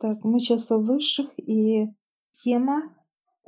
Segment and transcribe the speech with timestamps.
[0.00, 1.88] Так, мы сейчас у высших, и
[2.30, 2.94] тема,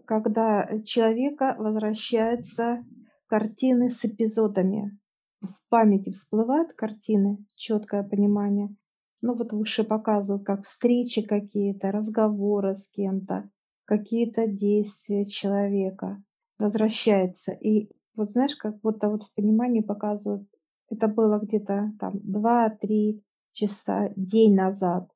[0.04, 2.84] когда человека возвращаются
[3.28, 4.98] картины с эпизодами.
[5.40, 8.74] В памяти всплывают картины, четкое понимание.
[9.22, 13.48] Ну вот выше показывают, как встречи какие-то, разговоры с кем-то,
[13.84, 16.20] какие-то действия человека.
[16.58, 17.52] Возвращается.
[17.52, 20.48] И вот знаешь, как будто вот в понимании показывают,
[20.88, 23.22] это было где-то там 2-3
[23.52, 25.08] часа, день назад.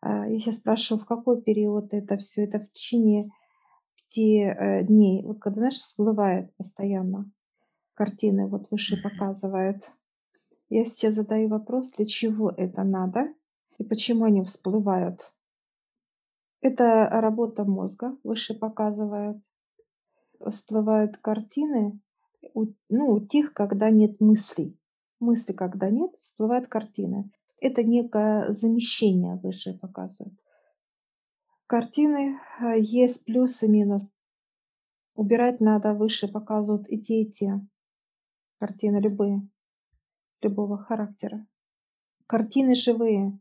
[0.00, 2.44] А, я сейчас спрашиваю, в какой период это все?
[2.44, 3.30] Это в течение
[3.96, 5.22] пяти э, дней.
[5.24, 7.30] Вот когда, знаешь, всплывает постоянно
[7.94, 9.92] картины, вот выше показывает.
[10.68, 13.32] Я сейчас задаю вопрос, для чего это надо
[13.78, 15.32] и почему они всплывают.
[16.60, 19.38] Это работа мозга, выше показывает.
[20.44, 22.00] Всплывают картины,
[22.54, 24.78] у, ну, у тех, когда нет мыслей.
[25.20, 27.30] Мысли, когда нет, всплывают картины.
[27.60, 30.38] Это некое замещение выше показывает.
[31.66, 34.06] Картины э, есть плюс и минус.
[35.14, 37.60] Убирать надо выше показывают и те, и те.
[38.58, 39.48] Картины любые,
[40.40, 41.46] любого характера.
[42.26, 43.38] Картины живые.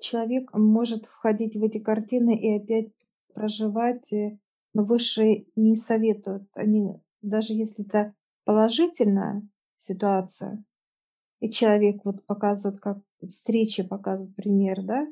[0.00, 2.92] Человек может входить в эти картины и опять
[3.32, 4.38] проживать, э,
[4.74, 6.48] но выше не советуют.
[6.54, 8.14] Они, даже если это
[8.44, 10.64] положительная ситуация,
[11.40, 15.06] и человек вот показывает, как встречи показывает пример, да,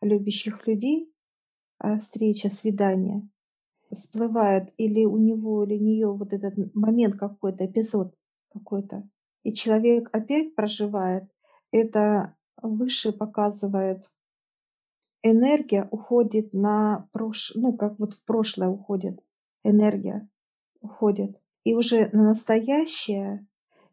[0.00, 1.12] любящих людей,
[1.78, 3.28] а встреча, свидание,
[3.90, 8.14] всплывает или у него, или у нее вот этот момент какой-то, эпизод
[8.52, 9.08] какой-то,
[9.42, 11.24] и человек опять проживает,
[11.72, 14.04] это выше показывает
[15.22, 17.52] энергия уходит на прош...
[17.54, 19.20] ну, как вот в прошлое уходит,
[19.64, 20.28] энергия
[20.80, 21.40] уходит.
[21.64, 23.46] И уже на настоящее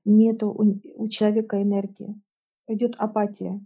[0.08, 2.20] нету у, у человека энергии.
[2.68, 3.60] Идет апатия.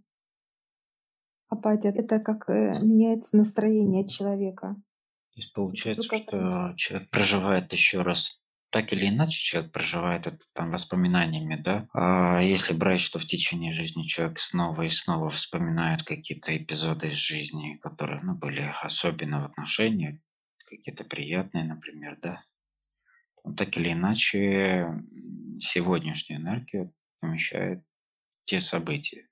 [1.47, 1.89] Апатия.
[1.89, 4.75] Это как э, меняется настроение человека.
[5.33, 8.41] То есть получается, что человек проживает еще раз
[8.71, 11.87] так или иначе человек проживает это там воспоминаниями, да.
[11.93, 17.15] А если брать, что в течение жизни человек снова и снова вспоминает какие-то эпизоды из
[17.15, 20.19] жизни, которые, ну, были особенно в отношениях,
[20.65, 22.43] какие-то приятные, например, да,
[23.57, 25.03] так или иначе
[25.59, 27.83] сегодняшнюю энергию помещает
[28.45, 29.27] те события.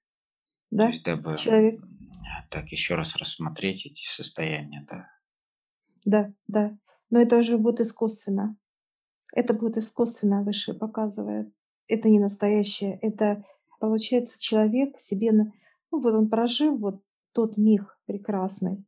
[0.72, 1.82] Да, То есть, дабы человек.
[2.52, 5.10] так еще раз рассмотреть эти состояния, да.
[6.06, 6.78] Да, да.
[7.10, 8.56] Но это уже будет искусственно.
[9.34, 11.52] Это будет искусственно выше показывает.
[11.88, 12.98] Это не настоящее.
[13.02, 13.44] Это
[13.80, 15.52] получается человек себе, ну
[15.92, 17.04] вот он прожил вот
[17.34, 18.86] тот миг прекрасный,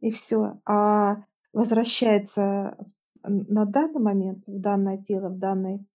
[0.00, 0.60] и все.
[0.64, 2.76] А возвращается
[3.24, 5.86] на данный момент, в данное тело, в данный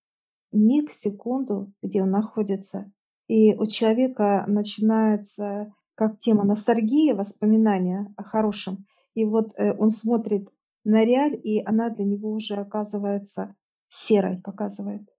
[0.51, 2.91] миг, секунду, где он находится.
[3.27, 8.85] И у человека начинается как тема ностальгия, воспоминания о хорошем.
[9.15, 10.49] И вот э, он смотрит
[10.83, 13.55] на реаль, и она для него уже оказывается
[13.89, 15.09] серой, показывает.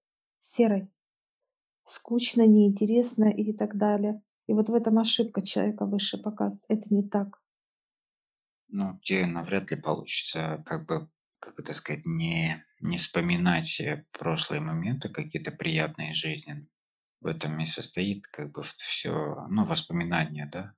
[0.41, 0.89] Серой.
[1.85, 4.23] Скучно, неинтересно и так далее.
[4.47, 6.65] И вот в этом ошибка человека выше показывает.
[6.69, 7.43] Это не так.
[8.69, 11.09] Ну, тебе навряд ли получится как бы
[11.41, 16.67] как это сказать, не, не вспоминать э, прошлые моменты, какие-то приятные жизни.
[17.21, 20.75] В этом и состоит как бы все, ну, воспоминания, да.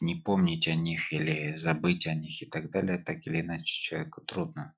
[0.00, 4.22] Не помнить о них или забыть о них и так далее, так или иначе человеку
[4.22, 4.74] трудно,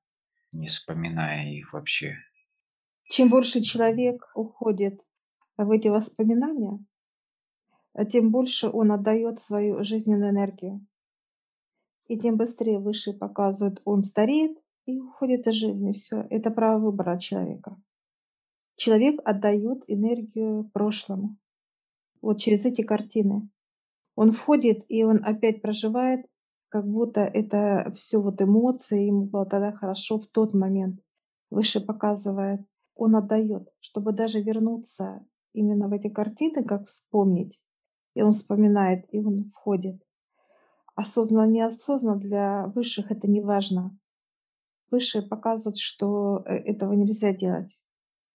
[0.51, 2.17] не вспоминая их вообще.
[3.09, 5.01] Чем больше человек уходит
[5.57, 6.85] в эти воспоминания,
[7.95, 10.85] а тем больше он отдает свою жизненную энергию.
[12.09, 15.93] И тем быстрее выше показывает, он стареет, и уходит из жизни.
[15.93, 17.81] Все, это право выбора человека.
[18.77, 21.37] Человек отдает энергию прошлому.
[22.21, 23.49] Вот через эти картины.
[24.15, 26.27] Он входит, и он опять проживает,
[26.69, 31.01] как будто это все вот эмоции, ему было тогда хорошо в тот момент.
[31.51, 32.61] Выше показывает.
[32.95, 37.63] Он отдает, чтобы даже вернуться именно в эти картины, как вспомнить.
[38.15, 40.03] И он вспоминает, и он входит.
[40.95, 43.99] Осознанно, неосознанно для высших это не важно
[44.93, 47.79] выше показывают, что э, этого нельзя делать.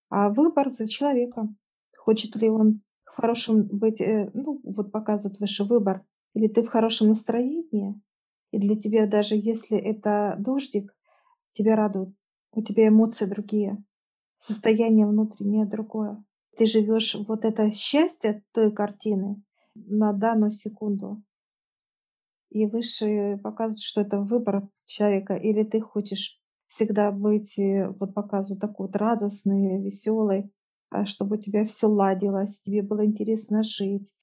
[0.10, 1.58] А выбор за человеком.
[1.96, 6.68] Хочет ли он в хорошем быть, э, ну, вот показывают выше выбор, или ты в
[6.68, 8.02] хорошем настроении,
[8.52, 10.96] и для тебя даже если это дождик,
[11.54, 12.10] тебя радует,
[12.52, 13.84] у тебя эмоции другие,
[14.38, 16.24] состояние внутреннее другое.
[16.56, 19.44] Ты живешь вот это счастье той картины
[19.76, 21.22] на данную секунду.
[22.50, 28.60] И выше показывают, что это выбор человека, или ты хочешь всегда быть, э, вот показываю
[28.60, 30.52] такой вот радостный, веселый,
[30.90, 34.14] а чтобы у тебя все ладилось, тебе было интересно жить.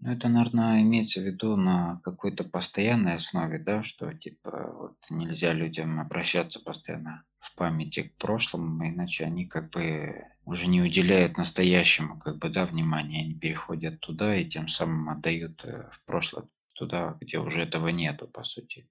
[0.00, 5.52] Ну, это, наверное, имеется в виду на какой-то постоянной основе, да, что типа вот нельзя
[5.52, 12.18] людям обращаться постоянно в памяти к прошлому, иначе они как бы уже не уделяют настоящему
[12.18, 17.18] как бы, да, внимания, они переходят туда и тем самым отдают э, в прошлое туда,
[17.20, 18.88] где уже этого нету, по сути.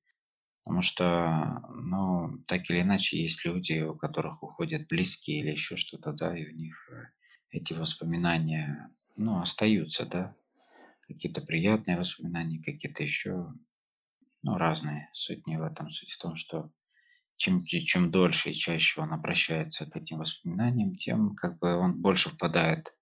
[0.70, 6.14] Потому что, ну, так или иначе, есть люди, у которых уходят близкие или еще что-то,
[6.14, 7.06] да, и у них э,
[7.50, 10.36] эти воспоминания, ну, остаются, да
[11.08, 13.52] какие-то приятные воспоминания, какие-то еще,
[14.44, 15.10] ну, разные.
[15.14, 15.90] Суть не в этом.
[15.90, 16.70] Суть в том, что
[17.38, 22.30] чем, чем дольше и чаще он обращается к этим воспоминаниям, тем как бы он больше
[22.30, 22.96] впадает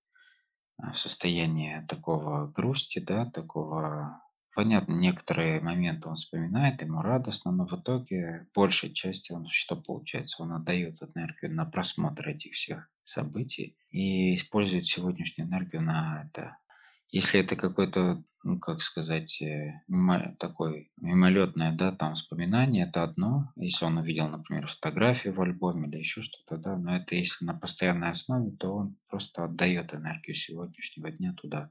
[0.77, 4.21] а, в состояние такого грусти, да, такого...
[4.57, 10.41] Понятно, некоторые моменты он вспоминает, ему радостно, но в итоге большей части он что получается?
[10.41, 16.57] Он отдает энергию на просмотр этих всех событий и использует сегодняшнюю энергию на это,
[17.11, 23.51] если это какой-то, ну, как сказать, э, мимо такой мимолетное, да, там воспоминание, это одно.
[23.57, 27.53] Если он увидел, например, фотографию в альбоме или еще что-то, да, но это если на
[27.53, 31.69] постоянной основе, то он просто отдает энергию сегодняшнего дня туда.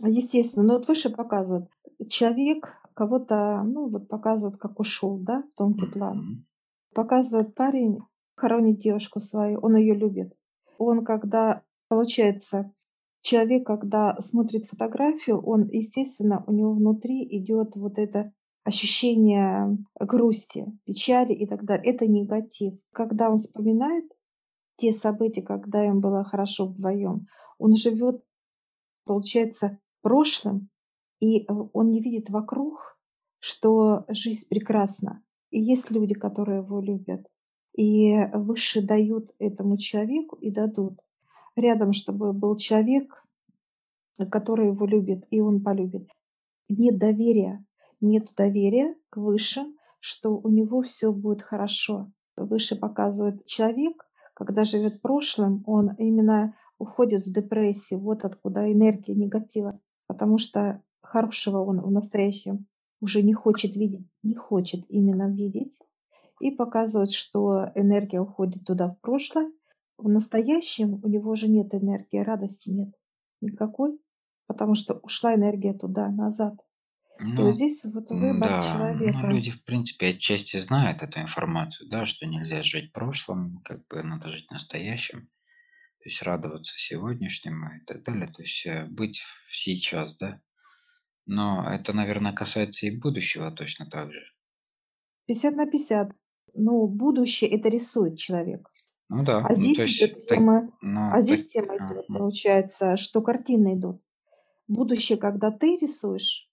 [0.00, 1.68] Естественно, но вот выше показывают,
[2.08, 6.46] человек кого-то, ну вот показывают, как ушел, да, в тонкий план.
[6.94, 8.00] Показывает парень,
[8.34, 10.34] хоронит девушку свою, он ее любит.
[10.78, 12.72] Он когда, получается,
[13.20, 18.32] человек, когда смотрит фотографию, он, естественно, у него внутри идет вот это
[18.64, 21.92] ощущение грусти, печали и так далее.
[21.92, 22.74] Это негатив.
[22.92, 24.04] Когда он вспоминает
[24.76, 27.26] те события, когда им было хорошо вдвоем,
[27.58, 28.22] он живет,
[29.04, 30.68] получается, прошлым,
[31.20, 32.98] и э, он не видит вокруг,
[33.38, 35.22] что жизнь прекрасна.
[35.50, 37.26] И есть люди, которые его любят.
[37.76, 41.00] И выше дают этому человеку и дадут
[41.56, 43.24] рядом, чтобы был человек,
[44.30, 46.08] который его любит, и он полюбит.
[46.68, 47.64] Нет доверия,
[48.00, 52.10] нет доверия к высшим, что у него все будет хорошо.
[52.36, 59.80] Выше показывает человек, когда живет прошлым, он именно уходит в депрессию, вот откуда энергия негатива,
[60.08, 62.66] потому что хорошего он в настоящем
[63.00, 65.78] уже не хочет видеть, не хочет именно видеть,
[66.40, 69.52] и показывает, что энергия уходит туда в прошлое,
[69.98, 72.94] в настоящем у него же нет энергии, радости нет
[73.40, 73.98] никакой,
[74.46, 76.54] потому что ушла энергия туда, назад.
[77.36, 78.58] И вот Ну, здесь вот выбор да,
[79.00, 79.26] ну, человека.
[79.28, 84.30] люди, в принципе, отчасти знают эту информацию, да, что нельзя жить прошлым, как бы надо
[84.30, 85.28] жить настоящим,
[86.02, 89.22] то есть радоваться сегодняшнему и так далее, то есть э, быть
[89.52, 90.40] сейчас, да.
[91.26, 94.24] Но это, наверное, касается и будущего точно так же.
[95.26, 96.10] 50 на 50.
[96.54, 98.68] Ну, будущее это рисует человек.
[99.08, 102.04] Ну да, А ну здесь идет есть, так, тема, ну, а так, здесь тема идет,
[102.08, 102.18] ага.
[102.18, 104.02] получается, что картины идут.
[104.66, 106.50] Будущее, когда ты рисуешь,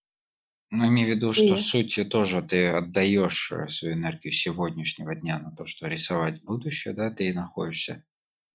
[0.72, 5.40] Ну, имею в виду, что ты суть тоже ты отдаешь э, свою энергию сегодняшнего дня
[5.40, 8.04] на то, что рисовать будущее, да, ты находишься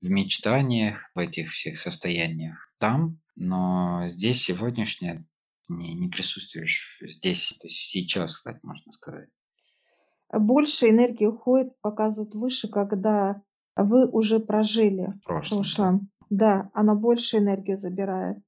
[0.05, 5.25] в мечтаниях, в этих всех состояниях там, но здесь сегодняшнее
[5.69, 9.31] не, не присутствуешь здесь, то есть сейчас, кстати, можно сказать,
[10.31, 13.43] больше энергии уходит, показывают выше, когда
[13.77, 15.62] вы уже прожили в прошлом, да.
[15.62, 16.11] прошлом.
[16.31, 18.39] Да, она больше энергию забирает.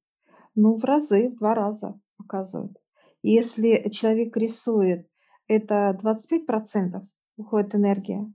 [0.55, 2.77] Ну, в разы, в 2 раза показывают.
[3.23, 5.09] Если человек рисует,
[5.49, 8.33] это 25 уходит энергия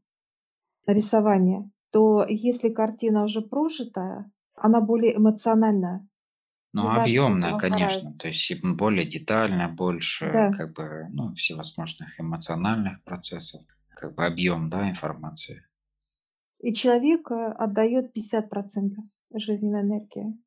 [0.87, 6.07] на рисование, то если картина уже прожитая, она более эмоциональная.
[6.73, 10.51] Ну, объемная, конечно, то есть более детально, больше, Да.
[10.53, 15.65] как бы, ну, всевозможных эмоциональных процессов, как бы объем, да, информации.
[16.59, 18.49] И человек э, отдает 50
[19.33, 20.37] жизненной энергии.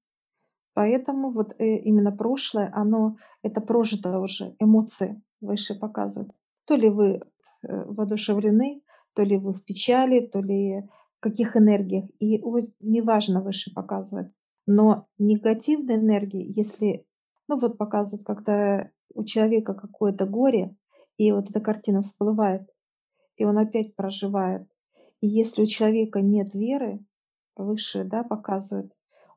[0.72, 6.32] Поэтому вот э, именно прошлое, оно, это прожито уже, эмоции выше показывают.
[6.64, 7.20] То ли вы э,
[7.62, 8.82] воодушевлены,
[9.14, 10.88] то ли вы в печали, то ли
[11.24, 12.04] каких энергиях.
[12.18, 12.38] И
[12.80, 14.30] неважно выше показывает.
[14.66, 17.06] Но негативные энергии, если,
[17.48, 20.76] ну вот показывают, когда у человека какое-то горе,
[21.16, 22.68] и вот эта картина всплывает,
[23.36, 24.68] и он опять проживает.
[25.20, 27.00] И если у человека нет веры,
[27.56, 28.92] выше, да, показывают,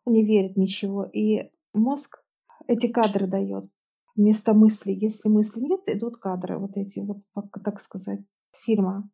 [0.06, 1.06] он не верит ничего.
[1.06, 2.22] И мозг
[2.68, 3.70] эти кадры дает
[4.16, 4.96] вместо мыслей.
[4.96, 7.20] Если мыслей нет, идут кадры вот эти, вот,
[7.64, 9.10] так сказать, фильма.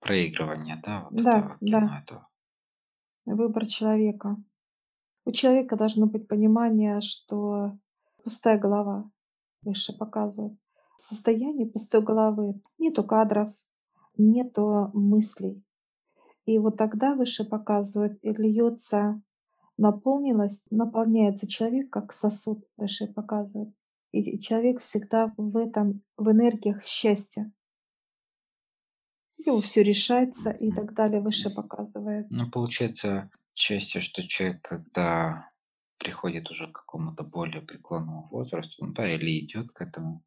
[0.00, 2.28] Проигрывание, да, вот Да, этого да, кино, этого.
[3.26, 4.36] выбор человека.
[5.24, 7.76] У человека должно быть понимание, что
[8.22, 9.10] пустая голова
[9.62, 10.58] выше показывает.
[10.96, 12.60] Состояние пустой головы.
[12.78, 13.50] Нету кадров,
[14.16, 15.62] нету мыслей.
[16.46, 19.20] И вот тогда выше показывает, и льется
[19.76, 23.74] наполнилась, наполняется человек как сосуд, выше показывает.
[24.12, 27.52] И человек всегда в этом, в энергиях счастья.
[29.44, 32.26] Его все решается и так далее, выше показывает.
[32.30, 35.50] Ну, получается, частью, что человек, когда
[35.98, 40.24] приходит уже к какому-то более преклонному возрасту, ну да, или идет к этому,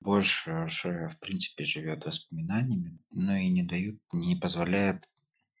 [0.00, 5.08] больше уже, в принципе, живет воспоминаниями, но и не дают, не позволяет,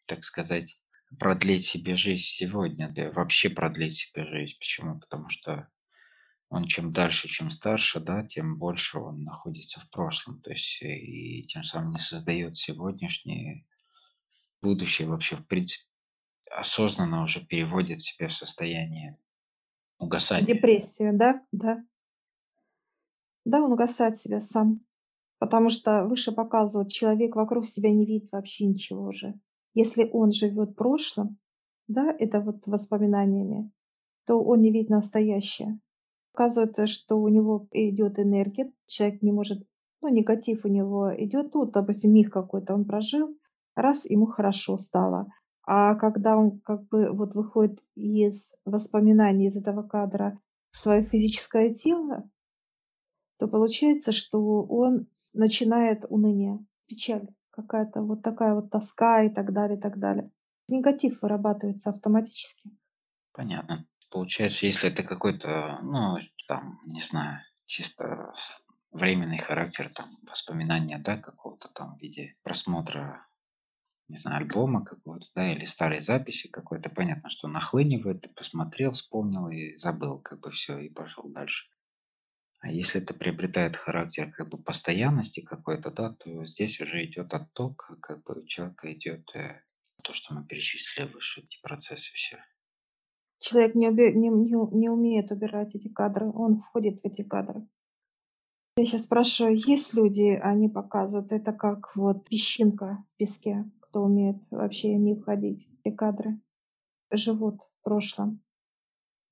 [0.06, 0.80] так сказать,
[1.18, 4.56] продлить себе жизнь сегодня, да вообще продлить себе жизнь.
[4.58, 5.00] Почему?
[5.00, 5.68] Потому что
[6.50, 10.40] он чем дальше, чем старше, да, тем больше он находится в прошлом.
[10.40, 13.66] То есть э, и тем самым не создает сегодняшнее
[14.62, 15.84] будущее вообще, в принципе,
[16.50, 19.18] осознанно уже переводит себя в состояние
[19.98, 20.46] угасания.
[20.46, 21.84] Депрессия, да, да.
[23.44, 24.80] Да, он угасает себя сам.
[25.38, 29.38] Потому что выше показывает, человек вокруг себя не видит вообще ничего уже.
[29.74, 31.38] Если он живет прошлым,
[31.86, 33.70] да, это вот воспоминаниями,
[34.24, 35.78] то он не видит настоящее.
[36.38, 39.66] Оказывается, что у него идет энергия, человек не может,
[40.00, 43.36] ну, негатив у него идет, ну, допустим, миг какой-то он прожил,
[43.74, 45.26] раз ему хорошо стало.
[45.66, 50.38] А когда он как бы вот выходит из воспоминаний, из этого кадра
[50.70, 52.30] в свое физическое тело,
[53.40, 59.76] то получается, что он начинает уныние, печаль какая-то вот такая вот тоска и так далее,
[59.76, 60.30] и так далее.
[60.68, 62.70] Негатив вырабатывается автоматически.
[63.32, 63.88] Понятно.
[64.10, 68.32] Получается, если это какой-то, ну, там, не знаю, чисто
[68.90, 73.26] временный характер, там, воспоминания, да, какого-то там в виде просмотра,
[74.08, 79.76] не знаю, альбома какого-то, да, или старой записи какой-то, понятно, что нахлынивает, посмотрел, вспомнил и
[79.76, 81.68] забыл, как бы все, и пошел дальше.
[82.60, 87.90] А если это приобретает характер как бы постоянности какой-то, да, то здесь уже идет отток,
[88.00, 89.62] как бы у человека идет э,
[90.02, 92.44] то, что мы перечислили выше, эти процессы все.
[93.38, 97.66] Человек не, уби- не, не, не умеет убирать эти кадры, он входит в эти кадры.
[98.76, 104.36] Я сейчас спрашиваю, есть люди, они показывают, это как вот песчинка в песке, кто умеет
[104.50, 106.40] вообще не входить эти кадры,
[107.10, 108.40] живут в прошлом.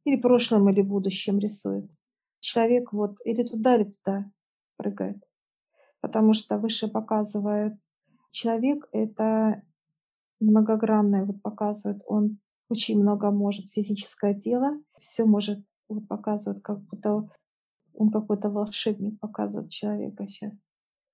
[0.05, 1.91] Или прошлым, или будущем рисуют
[2.47, 4.31] человек вот или туда, или туда
[4.77, 5.23] прыгает.
[6.01, 7.75] Потому что выше показывает
[8.31, 9.63] человек, это
[10.41, 17.29] многогранное, вот показывает, он очень много может, физическое тело, все может, вот показывает, как будто
[17.95, 20.55] он какой-то волшебник показывает человека сейчас.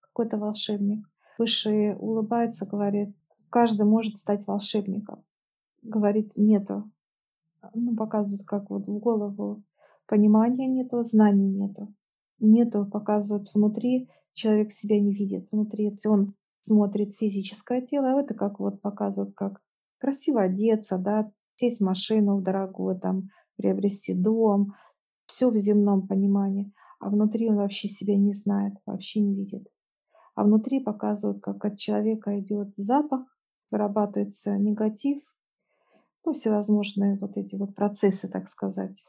[0.00, 1.06] Какой-то волшебник.
[1.38, 3.14] Выше улыбается, говорит,
[3.50, 5.24] каждый может стать волшебником.
[5.82, 6.90] Говорит, нету.
[7.74, 9.62] Ну, показывает, как вот в голову
[10.06, 11.94] понимания нету, знаний нету.
[12.40, 15.48] Нету, показывают внутри, человек себя не видит.
[15.52, 19.60] Внутри он смотрит физическое тело, а это как вот показывают, как
[19.98, 24.74] красиво одеться, да, сесть машину дорогую, там, приобрести дом,
[25.26, 26.72] все в земном понимании.
[27.00, 29.68] А внутри он вообще себя не знает, вообще не видит.
[30.34, 33.26] А внутри показывают, как от человека идет запах,
[33.70, 35.22] вырабатывается негатив,
[36.24, 39.04] ну, всевозможные вот эти вот процессы, так сказать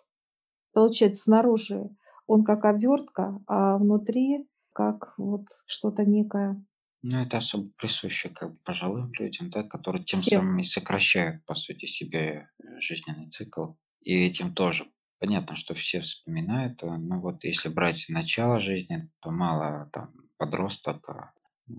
[0.73, 1.89] получается, снаружи
[2.27, 6.63] он как обвертка, а внутри как вот что-то некое.
[7.03, 10.41] Ну, это особо присуще как бы пожилым людям, да, которые тем Всем.
[10.41, 13.73] самым и сокращают, по сути, себе э, жизненный цикл.
[14.01, 19.31] И этим тоже понятно, что все вспоминают, э, но вот если брать начало жизни, то
[19.31, 21.33] мало там подросток а,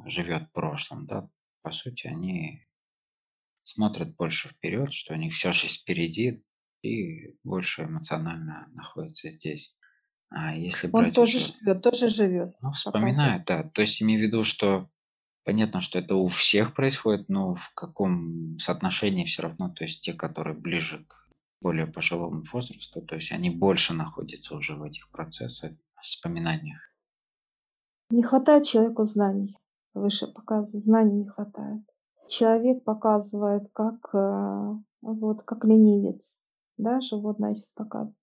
[0.07, 1.29] живет в прошлом, да,
[1.63, 2.67] по сути, они
[3.63, 6.45] смотрят больше вперед, что у них все жизнь впереди,
[6.83, 9.75] и больше эмоционально находится здесь.
[10.29, 12.55] А если Он тоже уже, живет, тоже живет.
[12.61, 13.63] ну, вспоминает, да.
[13.63, 14.91] То есть имею в виду, что
[15.45, 20.13] понятно, что это у всех происходит, но в каком соотношении все равно, то есть те,
[20.13, 21.29] которые ближе к
[21.61, 25.73] более пожилому возрасту, то есть они больше находятся уже в этих процессах,
[26.03, 26.81] вспоминаниях.
[28.11, 29.57] Не хватает человеку знаний.
[29.95, 31.83] Выше показывает, знаний не хватает.
[32.29, 36.37] Человек показывает, как, э, вот, как ленивец
[36.77, 38.17] да, животное сейчас показывает.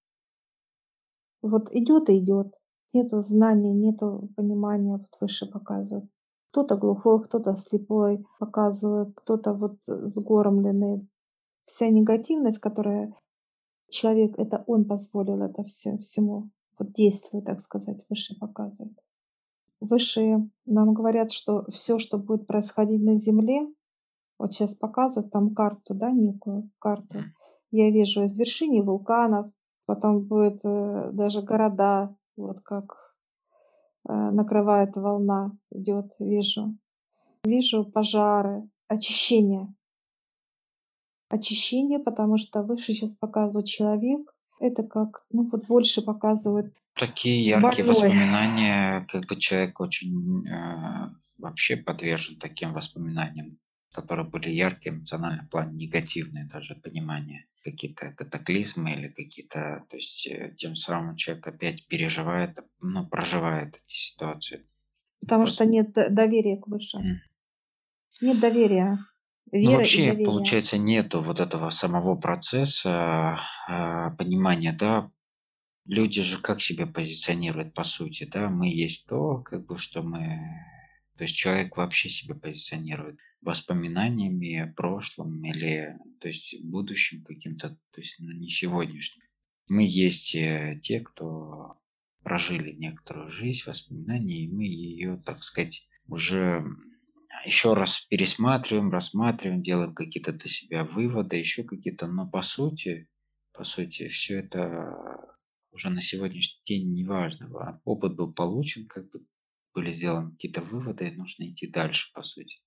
[1.42, 2.54] Вот идет и идет.
[2.94, 6.10] Нету знания, нету понимания, вот выше показывает.
[6.52, 11.08] Кто-то глухой, кто-то слепой показывает, кто-то вот сгормленный.
[11.66, 13.16] Вся негативность, которая
[13.90, 18.98] человек, это он позволил это все, всему вот действует, так сказать, выше показывает.
[19.80, 23.68] Высшие нам говорят, что все, что будет происходить на Земле,
[24.38, 27.20] вот сейчас показывают там карту, да, некую карту,
[27.72, 29.52] я вижу извержение вулканов,
[29.86, 33.11] потом будет э, даже города, вот как
[34.06, 36.76] накрывает волна, идет, вижу.
[37.44, 39.74] Вижу пожары, очищение.
[41.30, 44.34] очищение, потому что выше сейчас показывает человек.
[44.60, 48.10] Это как, ну вот больше показывает Такие яркие больной.
[48.10, 53.58] воспоминания, как бы человек очень э, вообще подвержен таким воспоминаниям,
[53.92, 60.28] которые были яркие эмоционально, в плане негативные даже понимания, какие-то катаклизмы или какие-то, то есть
[60.28, 64.66] э, тем самым человек опять переживает, ну, проживает эти ситуации.
[65.22, 65.66] Потому Просто...
[65.66, 67.02] что нет доверия к высшим.
[67.02, 67.16] Mm.
[68.22, 68.98] Нет доверия.
[69.52, 75.12] Вера ну, вообще, получается, нету вот этого самого процесса э, понимания, да,
[75.86, 80.40] люди же как себя позиционируют по сути, да, мы есть то, как бы, что мы,
[81.22, 88.16] то есть человек вообще себя позиционирует воспоминаниями, прошлым или, то есть будущим каким-то, то есть
[88.18, 89.22] ну, не сегодняшним.
[89.70, 91.80] Мы есть э, те, кто
[92.24, 96.66] прожили некоторую жизнь, воспоминания, и мы ее, так сказать, уже
[97.46, 103.08] еще раз пересматриваем, рассматриваем, делаем какие-то для себя выводы, еще какие-то, но по сути,
[103.54, 105.38] по сути, все это
[105.72, 107.80] уже на сегодняшний день не важно.
[107.86, 109.24] Опыт был получен, как бы
[109.74, 112.58] были сделаны какие-то выводы, и нужно идти дальше, по сути.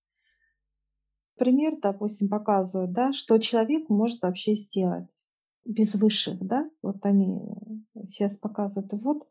[1.37, 5.08] Пример, допустим, показывает, да, что человек может вообще сделать
[5.64, 7.40] без высших, да, вот они
[8.06, 8.92] сейчас показывают.
[8.92, 9.26] вот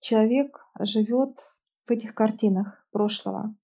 [0.00, 1.38] человек живет
[1.86, 3.54] в этих картинах прошлого.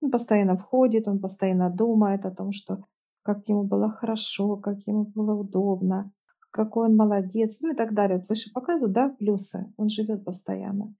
[0.00, 2.84] Он постоянно входит, он постоянно думает о том, что
[3.22, 6.12] как ему было хорошо, как ему было удобно,
[6.50, 8.18] какой он молодец, ну и так далее.
[8.18, 9.72] Вот выше показывают, да, плюсы.
[9.76, 10.94] Он живет постоянно.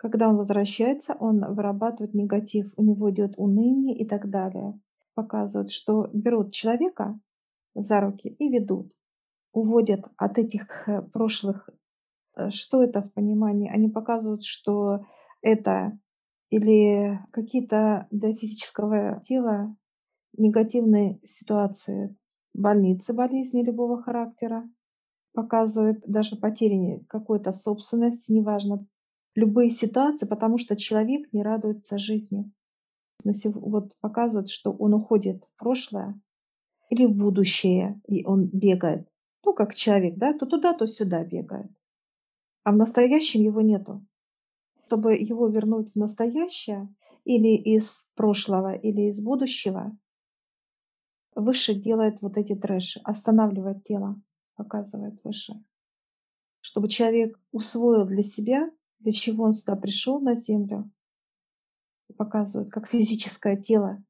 [0.00, 4.80] Когда он возвращается, он вырабатывает негатив, у него идет уныние и так далее.
[5.14, 7.20] Показывают, что берут человека
[7.74, 8.92] за руки и ведут,
[9.52, 11.68] уводят от этих э, прошлых.
[12.34, 13.70] Э, что это в понимании?
[13.70, 15.04] Они показывают, что
[15.42, 15.98] это
[16.48, 19.76] или какие-то для физического тела
[20.32, 22.16] негативные ситуации,
[22.54, 24.66] больницы, болезни любого характера,
[25.34, 28.86] показывают даже потери какой-то собственности, неважно,
[29.40, 32.50] любые ситуации, потому что человек не радуется жизни.
[33.24, 36.20] Вот показывают, что он уходит в прошлое
[36.88, 39.08] или в будущее, и он бегает.
[39.44, 41.70] Ну, как человек, да, то туда, то сюда бегает.
[42.64, 44.04] А в настоящем его нету
[44.90, 46.92] чтобы его вернуть в настоящее
[47.24, 49.96] или из прошлого, или из будущего,
[51.36, 54.20] выше делает вот эти трэши, останавливает тело,
[54.56, 55.52] показывает выше.
[56.60, 58.68] Чтобы человек усвоил для себя,
[59.00, 60.90] для чего он сюда пришел на Землю,
[62.16, 64.02] показывает, как физическое тело,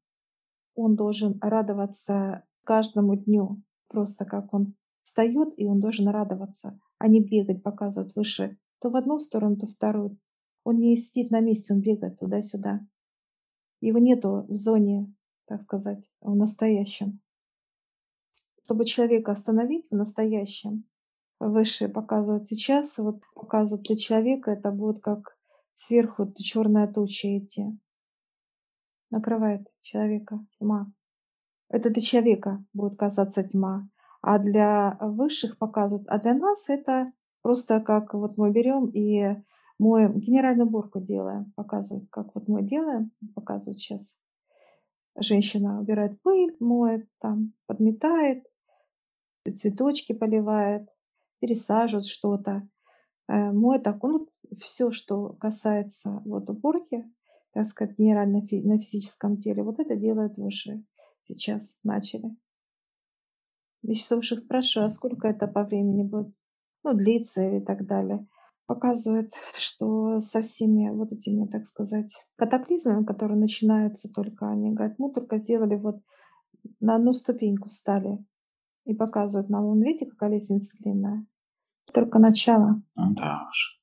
[0.75, 7.23] он должен радоваться каждому дню, просто как он встает, и он должен радоваться, а не
[7.23, 10.19] бегать, показывать выше то в одну сторону, то в вторую,
[10.65, 12.81] он не сидит на месте, он бегает туда-сюда.
[13.81, 15.15] Его нету в зоне,
[15.47, 17.21] так сказать, в настоящем.
[18.65, 20.85] Чтобы человека остановить в настоящем,
[21.41, 25.37] выше показывают сейчас, вот показывают для человека, это будет как
[25.75, 27.79] сверху черная туча идти.
[29.11, 30.93] Накрывает человека тьма.
[31.69, 33.89] Это для человека будет казаться тьма.
[34.23, 39.43] А для высших показывают, а для нас это просто как вот мы берем и
[39.79, 44.15] мы генеральную уборку делаем, показывают, как вот мы делаем, показывают сейчас.
[45.19, 48.45] Женщина убирает пыль, моет, там, подметает,
[49.57, 50.91] цветочки поливает,
[51.41, 52.69] пересаживает что-то,
[53.29, 57.05] э, моет так, ну, все, что касается вот уборки,
[57.53, 60.85] так сказать, генерально на физическом теле, вот это делают выше
[61.25, 62.37] сейчас начали.
[63.83, 66.35] Я сейчас высших спрашиваю, а сколько это по времени будет,
[66.85, 68.27] ну, длиться и так далее
[68.71, 75.13] показывает, что со всеми вот этими, так сказать, катаклизмами, которые начинаются только, они говорят, мы
[75.13, 75.97] только сделали вот
[76.79, 78.25] на одну ступеньку встали
[78.85, 81.27] и показывают нам, вон видите, какая лестница длинная?
[81.93, 82.83] Только начало.
[82.95, 83.81] Ну да уж.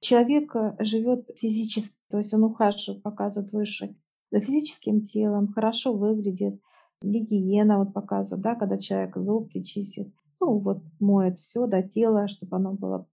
[0.00, 3.96] Человек э, живет физически, то есть он ухаживает, показывает выше,
[4.30, 6.60] за физическим телом, хорошо выглядит,
[7.02, 12.56] гигиена вот показывает, да, когда человек зубки чистит, ну вот моет все до тела, чтобы
[12.56, 13.06] оно было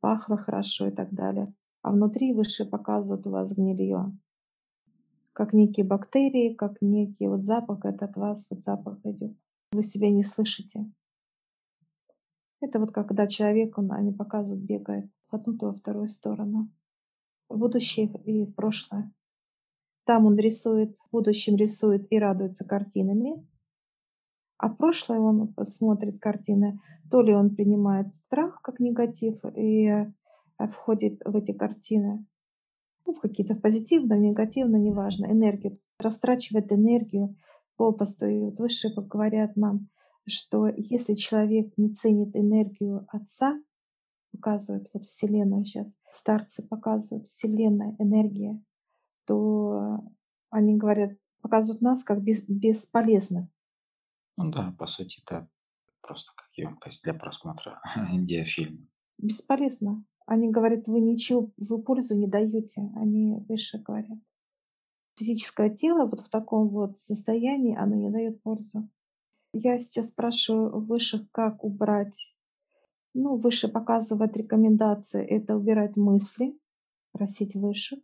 [0.00, 1.54] пахло хорошо и так далее.
[1.82, 4.16] А внутри выше показывают у вас гнилье.
[5.32, 9.36] Как некие бактерии, как некий вот запах, это от вас вот запах идет.
[9.72, 10.90] Вы себя не слышите.
[12.62, 16.70] Это вот когда человек, он, они показывают, бегает в одну, то во вторую сторону.
[17.48, 19.12] Будущее и прошлое.
[20.04, 23.44] Там он рисует, в будущем рисует и радуется картинами,
[24.58, 26.78] а прошлое он смотрит картины,
[27.10, 30.12] то ли он принимает страх как негатив и э,
[30.68, 32.24] входит в эти картины,
[33.04, 37.36] ну, в какие-то позитивные, негативные, неважно, энергию, растрачивает энергию,
[37.76, 38.26] попусту.
[38.26, 39.88] И вот высшие говорят нам,
[40.26, 43.60] что если человек не ценит энергию Отца,
[44.32, 48.62] показывают вот Вселенную сейчас, старцы показывают Вселенная, энергия,
[49.26, 50.00] то
[50.50, 53.48] они говорят, показывают нас как бес, бесполезных.
[54.36, 55.48] Ну да, по сути, это
[56.00, 57.80] просто как емкость для просмотра
[58.12, 58.86] диафильма.
[59.18, 60.04] Бесполезно.
[60.26, 62.82] Они говорят, вы ничего, вы пользу не даете.
[62.96, 64.18] Они выше говорят.
[65.18, 68.88] Физическое тело вот в таком вот состоянии, оно не дает пользу.
[69.52, 72.34] Я сейчас спрашиваю высших, как убрать.
[73.12, 75.24] Ну, выше показывает рекомендации.
[75.26, 76.58] Это убирать мысли,
[77.12, 78.02] просить выше.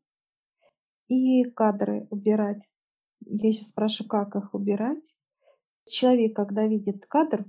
[1.07, 2.63] И кадры убирать.
[3.21, 5.17] Я сейчас спрашиваю, как их убирать.
[5.87, 7.47] Человек, когда видит кадр,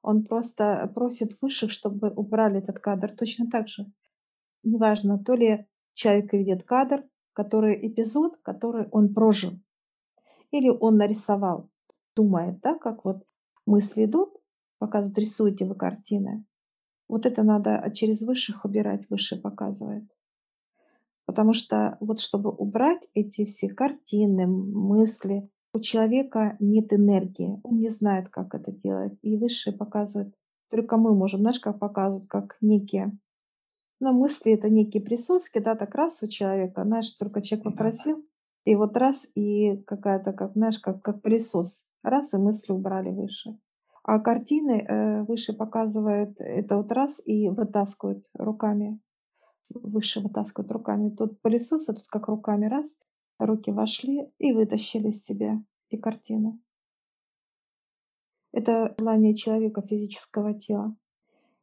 [0.00, 3.92] он просто просит высших, чтобы убрали этот кадр точно так же.
[4.62, 9.52] Неважно, то ли человек видит кадр, который эпизод, который он прожил,
[10.50, 11.70] или он нарисовал,
[12.16, 13.24] думает, да, как вот
[13.66, 14.34] мысли идут,
[14.78, 16.44] показывают, рисуете вы картины.
[17.08, 20.04] Вот это надо через высших убирать, выше показывает.
[21.26, 27.88] Потому что вот чтобы убрать эти все картины, мысли, у человека нет энергии, он не
[27.88, 29.18] знает, как это делать.
[29.22, 30.34] И высшие показывают,
[30.70, 33.18] только мы можем, знаешь, как показывают, как некие
[34.00, 38.22] но мысли это некие присоски, да, так раз у человека, знаешь, только человек попросил,
[38.64, 43.58] и вот раз, и какая-то, как, знаешь, как, как пылесос, раз, и мысли убрали выше.
[44.02, 49.00] А картины э, выше показывают это вот раз и вытаскивают руками,
[49.70, 51.10] выше вытаскивают руками.
[51.10, 52.98] Тут пылесос, тут как руками раз,
[53.38, 56.60] руки вошли и вытащили из тебя эти картины.
[58.52, 60.94] Это желание человека физического тела.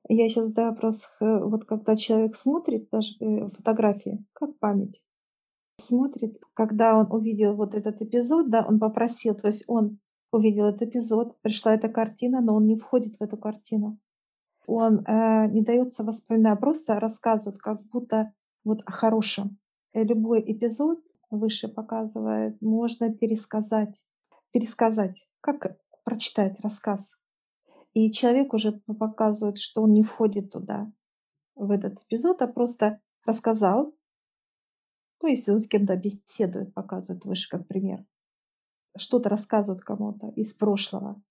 [0.09, 5.03] Я сейчас задаю вопрос, э, вот когда человек смотрит даже э, фотографии, как память,
[5.77, 9.99] смотрит, когда он увидел вот этот эпизод, да, он попросил, то есть он
[10.31, 13.99] увидел этот эпизод, пришла эта картина, но он не входит в эту картину.
[14.67, 19.57] Он э, не дается воспоминать, просто рассказывает, как будто вот о хорошем.
[19.93, 24.01] И любой эпизод выше показывает, можно пересказать,
[24.51, 27.15] пересказать, как прочитать рассказ.
[27.93, 30.91] И человек уже показывает, что он не входит туда,
[31.55, 33.93] в этот эпизод, а просто рассказал.
[35.21, 38.05] Ну, если он с кем-то беседует, показывает выше как пример.
[38.97, 41.21] Что-то рассказывает кому-то из прошлого.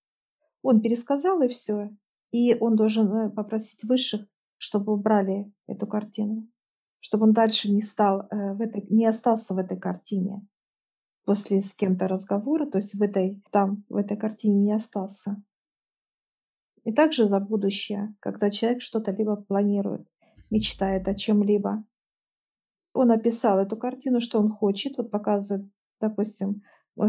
[0.62, 1.90] Он пересказал и все.
[2.30, 6.48] И он должен э, попросить высших, чтобы убрали эту картину.
[7.00, 10.46] Чтобы он дальше не, стал, э, в этой, не остался в этой картине.
[11.24, 15.42] После с кем-то разговора, то есть в этой, там, в этой картине не остался.
[16.84, 20.08] И также за будущее, когда человек что-то либо планирует,
[20.50, 21.84] мечтает о чем-либо.
[22.92, 25.70] Он описал эту картину, что он хочет, вот показывает,
[26.00, 26.62] допустим,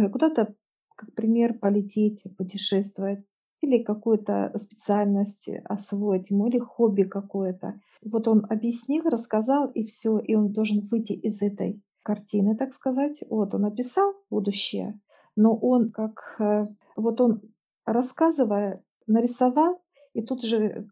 [0.09, 0.55] куда-то,
[0.95, 3.23] как пример, полететь, путешествовать,
[3.61, 7.79] или какую-то специальность освоить ему, или хобби какое-то.
[8.01, 13.23] Вот он объяснил, рассказал, и все, и он должен выйти из этой картины, так сказать.
[13.29, 14.99] Вот он описал будущее,
[15.35, 17.41] но он как, э, вот он
[17.85, 19.81] рассказывая, нарисовал
[20.13, 20.89] и тут же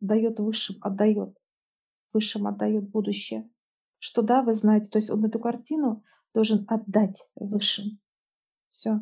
[0.00, 1.36] дает высшим, отдает,
[2.12, 3.50] высшим отдает будущее.
[3.98, 6.02] Что да, вы знаете, то есть он эту картину
[6.34, 7.98] должен отдать высшим.
[8.72, 9.00] Все.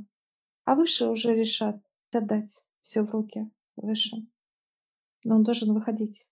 [0.65, 1.81] А выше уже решат
[2.13, 4.29] отдать все в руки высшим.
[5.25, 6.27] Но он должен выходить.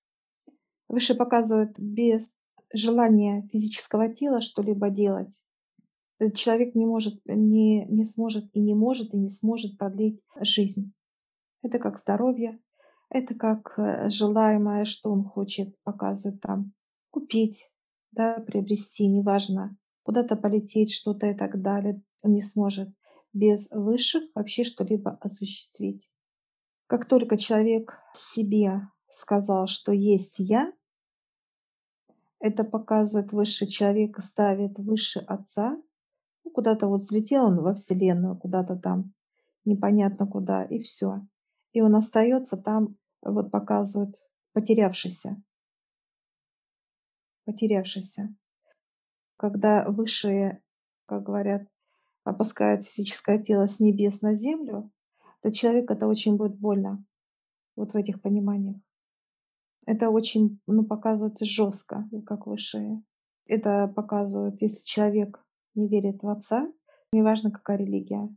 [0.88, 2.32] Выше показывает без
[2.74, 5.40] желания физического тела что-либо делать.
[6.34, 10.92] Человек не может, не, не сможет и не может и не сможет продлить жизнь.
[11.62, 12.60] Это как здоровье,
[13.08, 16.72] это как э, желаемое, что он хочет, показывать там,
[17.10, 17.70] купить,
[18.10, 22.02] да, приобрести, неважно, куда-то полететь, что-то и так далее.
[22.22, 22.88] Он не сможет
[23.38, 26.10] без высших вообще что-либо осуществить.
[26.86, 30.72] Как только человек себе сказал, что есть я,
[32.40, 35.80] это показывает высший человек, ставит выше отца,
[36.44, 39.12] ну, куда-то вот взлетел он во Вселенную, куда-то там,
[39.64, 41.22] непонятно куда, и все
[41.72, 44.16] и он остается там, вот показывают,
[44.52, 45.40] потерявшийся.
[47.44, 48.34] Потерявшийся.
[49.36, 50.62] Когда высшие,
[51.06, 51.68] как говорят,
[52.28, 54.90] опускают физическое тело с небес на землю,
[55.42, 57.04] то человек это очень будет больно.
[57.76, 58.76] Вот в этих пониманиях.
[59.86, 63.02] Это очень, ну, показывает жестко, как высшие.
[63.46, 65.42] Это показывает, если человек
[65.74, 66.70] не верит в Отца,
[67.12, 68.28] неважно какая религия,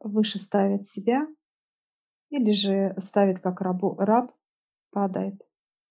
[0.00, 1.28] выше ставит себя,
[2.30, 4.32] или же ставит как рабу, раб,
[4.90, 5.40] падает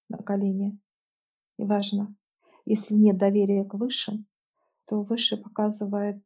[0.10, 0.78] на колени.
[1.58, 2.14] Неважно.
[2.66, 4.26] Если нет доверия к высшим,
[4.86, 6.22] то высший показывает,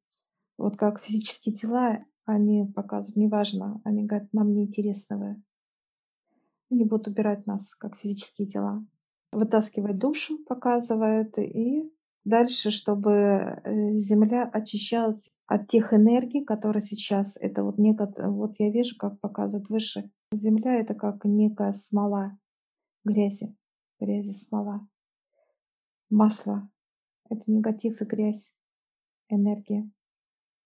[0.60, 5.44] вот как физические тела, Они показывают, неважно, они говорят, нам не интересны вы.
[6.70, 8.86] Они будут убирать нас, как физические тела.
[9.32, 11.92] Вытаскивать душу, показывают, и
[12.26, 18.70] дальше, чтобы э, Земля очищалась от тех энергий, которые сейчас, это вот некое, вот я
[18.70, 22.38] вижу, как показывают выше, Земля это как некая смола
[23.06, 23.56] грязи,
[24.00, 24.88] грязи смола,
[26.10, 26.70] масло,
[27.30, 28.54] это негатив и грязь,
[29.30, 29.90] энергия.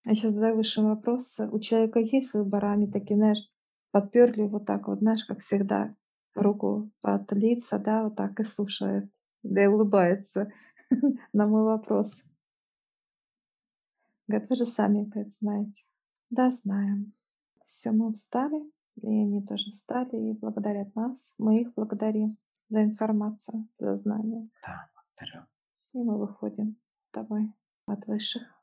[0.05, 1.39] Я сейчас задаю высший вопрос.
[1.39, 3.49] У человека есть выбор, они такие, знаешь,
[3.91, 5.95] подперли вот так вот, знаешь, как всегда,
[6.35, 9.09] руку под лица, да, вот так и слушает,
[9.43, 10.51] да и улыбается
[11.33, 12.23] на мой вопрос.
[14.27, 15.83] Говорят, вы же сами это знаете.
[16.29, 17.13] Да, знаем.
[17.65, 18.59] Все, мы встали,
[18.95, 21.33] и они тоже встали и благодарят нас.
[21.37, 22.37] Мы их благодарим
[22.69, 24.49] за информацию, за знания.
[24.65, 25.45] Да, благодарю.
[25.93, 27.53] И мы выходим с тобой
[27.85, 28.62] от высших.